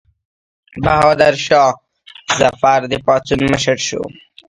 [0.83, 1.73] بهادر شاه
[2.39, 4.01] ظفر د پاڅون مشر شو.